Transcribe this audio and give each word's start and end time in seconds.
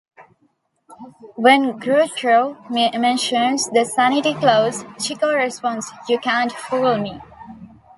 When 1.35 1.79
Groucho 1.79 2.67
mentions 2.71 3.69
the 3.69 3.85
"sanity 3.85 4.33
clause", 4.33 4.83
Chico 4.99 5.31
responds, 5.35 5.91
"You 6.09 6.17
can't 6.17 6.51
fool 6.51 6.97
me. 6.97 7.21